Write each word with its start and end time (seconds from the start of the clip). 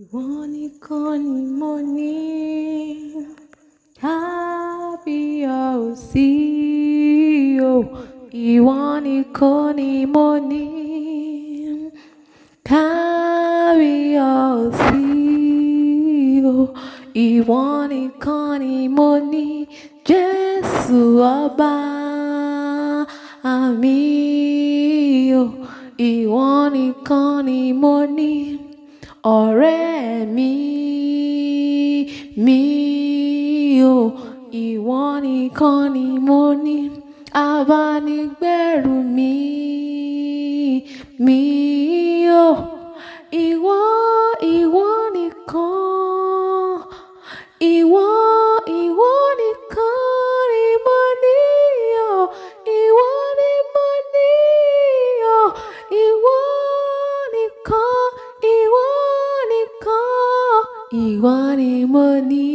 Ìwọ 0.00 0.22
nìkan 0.52 1.18
ni 1.24 1.40
mo 1.60 1.72
ní, 1.94 2.14
kábíyèsí 4.00 5.48
o. 7.72 7.74
Ìwọ 8.50 8.76
nìkan 9.06 9.64
ni 9.78 9.90
mo 10.14 10.28
ní, 10.50 10.64
kábíyèsí 12.68 14.24
o. 16.54 16.56
Ìwọ 17.26 17.60
nìkan 17.92 18.50
ni 18.62 18.74
mo 18.96 19.10
ní, 19.32 19.46
Jésù 20.08 21.00
ọba 21.38 21.72
àmì 23.54 24.00
o. 25.40 25.44
Ìwọ 26.10 26.44
nìkan 26.74 27.34
ni 27.46 27.58
mo 27.82 27.94
ní 28.16 28.32
ọ̀rẹ́ 29.34 30.26
mi 30.34 30.52
mi 32.44 32.60
o 33.94 33.98
ìwọ 34.66 35.00
nìkan 35.24 35.80
ni 35.94 36.04
mo 36.26 36.42
ní. 36.64 36.78
Abánigbẹ̀rù 37.44 38.96
mi 39.16 39.32
mi 41.24 41.40
nìkan 60.96 61.04
ìwọ 61.04 61.56
ni 61.58 61.70
mo 61.92 62.06
ní 62.30 62.46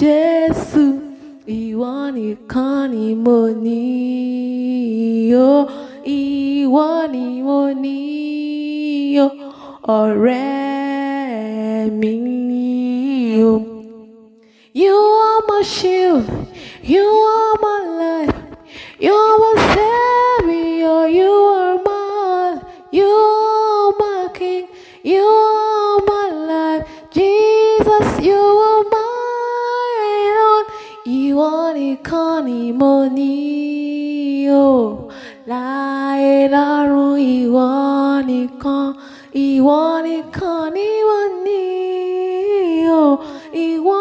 Jésù 0.00 0.84
ìwọ 1.58 1.92
nìkan 2.16 2.90
ni 2.92 3.14
mo 3.24 3.38
ní 3.64 3.82
o 5.34 5.68
ìwọ 6.04 6.86
ni 7.12 7.24
mo 7.46 7.60
ní 7.82 7.98
o 9.24 9.28
ọ̀rẹ́ 9.98 11.90
mi 12.00 12.12
o. 13.52 13.54
You 14.82 14.96
are 15.28 15.40
my 15.48 15.62
shield, 15.74 16.24
you 16.82 17.04
are 17.34 17.54
my 17.66 17.80
life, 18.02 18.36
you 19.04 19.12
are 19.26 19.38
my 19.44 19.54
savior, 19.74 21.00
you 21.18 21.30
Jesus, 28.44 28.50
you 28.50 28.60
are 28.60 28.84
my 28.92 30.34
Lord. 30.38 30.66
Ìwọ 31.06 31.72
nìkan 31.76 32.44
ni 32.46 32.72
mo 32.72 32.94
ní 33.16 34.48
o, 34.50 35.08
láyé 35.46 36.48
lọ́run 36.54 37.16
ìwọ 37.36 37.66
nìkan, 38.28 38.86
ìwọ 39.46 39.78
nìkan 40.06 40.72
ni 40.74 40.88
mo 41.08 41.20
ní 41.44 41.62
o, 42.88 43.04
ìwọ 43.66 43.98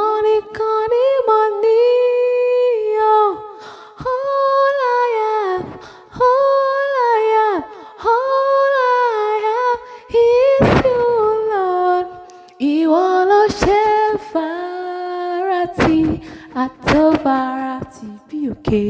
àtọ́farati 16.62 18.08
bí 18.28 18.40
òkè 18.54 18.84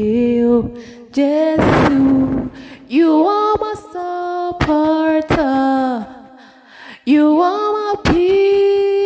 o. 0.52 0.54
Jésù, 1.16 1.98
you 2.88 3.10
are 3.26 3.56
my 3.62 3.74
supporter. 3.92 6.06
You 7.06 7.40
are 7.40 7.70
my 7.78 7.94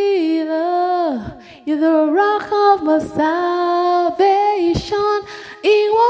pillar. 0.08 1.38
You're 1.66 1.80
the 1.86 1.96
rock 2.18 2.46
of 2.66 2.76
my 2.88 2.98
salvation. 3.18 5.16
Ìwọ 5.76 6.07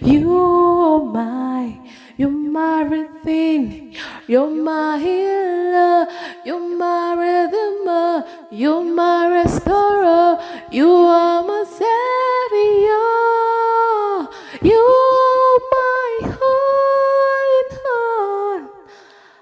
you 0.00 0.36
are 0.36 1.04
my, 1.04 1.78
you're 2.16 2.30
my 2.30 2.80
everything. 2.82 3.94
You're 4.26 4.50
my 4.50 4.98
healer, 4.98 6.06
you're 6.44 6.68
my 6.78 7.14
redeemer, 7.14 8.24
you're 8.50 8.82
my 8.84 9.26
restorer, 9.40 10.38
you 10.70 10.90
are 10.90 11.42
my 11.42 11.64
savior. 11.64 13.08
You 14.62 14.82
are 15.28 15.58
my 15.74 16.08
all 16.48 17.48
in 17.60 17.70
all. 17.96 18.60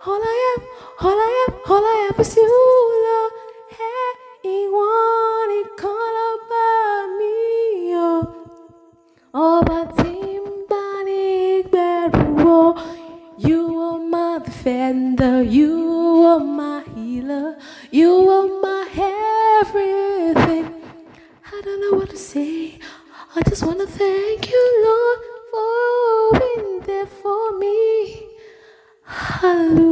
All 0.08 0.22
I 0.22 0.36
have, 0.48 0.64
all 1.04 1.18
I 1.28 1.32
have, 1.48 1.60
all 1.70 1.84
I 1.84 1.96
have 2.06 2.20
is 2.20 2.36
you, 2.36 2.46
Lord. 3.06 3.32
Hey, 3.76 4.10
ìwọ 4.56 4.86
nìkan 5.50 6.00
lọba 6.16 6.64
mi 7.18 7.34
o. 8.08 8.12
Ọba 9.50 9.78
tí 9.98 10.12
ń 10.44 10.46
bá 10.70 10.84
ní 11.06 11.22
gbẹ̀rù 11.70 12.26
o. 12.60 12.62
You 13.48 13.60
are 13.88 13.98
my 14.14 14.38
defender, 14.46 15.36
you 15.58 15.72
are 16.32 16.44
my 16.60 16.78
healer, 16.94 17.48
you 17.98 18.12
are 18.36 18.48
my 18.64 18.82
everything. 19.60 20.66
I 21.54 21.56
don't 21.64 21.80
know 21.82 21.94
what 21.98 22.10
to 22.10 22.16
say. 22.30 22.78
I 23.36 23.38
just 23.48 23.62
want 23.66 23.80
to 23.84 23.86
thank 24.00 24.40
you, 24.52 24.62
Lord, 24.86 25.18
for 25.50 26.40
being 26.40 26.80
there 26.88 27.10
for 27.20 27.42
me. 27.58 27.76
Hallelujah. 29.04 29.85